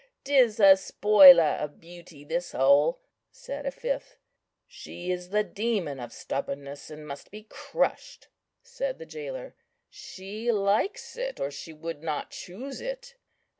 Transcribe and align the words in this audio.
'tis 0.23 0.59
a 0.59 0.75
spoiler 0.75 1.59
of 1.59 1.79
beauty, 1.79 2.23
this 2.23 2.53
hole," 2.53 3.01
said 3.29 3.67
a 3.67 3.69
fifth. 3.71 4.17
"She 4.65 5.11
is 5.11 5.29
the 5.29 5.43
demon 5.43 5.99
of 5.99 6.11
stubbornness, 6.11 6.89
and 6.89 7.07
must 7.07 7.29
be 7.29 7.43
crushed," 7.43 8.27
said 8.63 8.97
the 8.97 9.05
jailer; 9.05 9.53
"she 9.91 10.51
likes 10.51 11.17
it, 11.17 11.39
or 11.39 11.51
she 11.51 11.71
would 11.71 12.01
not 12.01 12.31
choose 12.31 12.81
it." 12.81 13.13